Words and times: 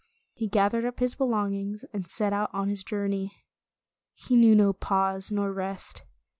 He 0.33 0.47
gathered 0.47 0.83
up 0.83 0.99
his 0.99 1.13
belongings, 1.13 1.85
and 1.93 2.07
set 2.07 2.33
out 2.33 2.49
on 2.53 2.69
his 2.69 2.83
journey. 2.83 3.35
He 4.15 4.35
knew 4.35 4.55
no 4.55 4.73
pause 4.73 5.29
nor 5.29 5.53
rest. 5.53 6.01